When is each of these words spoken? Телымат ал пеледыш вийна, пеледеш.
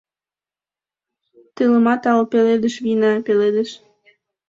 Телымат 1.55 2.01
ал 2.11 2.21
пеледыш 2.31 2.75
вийна, 2.83 3.11
пеледеш. 3.25 3.69